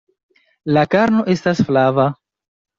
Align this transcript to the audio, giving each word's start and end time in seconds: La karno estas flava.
La 0.77 0.85
karno 0.95 1.27
estas 1.37 1.63
flava. 1.71 2.11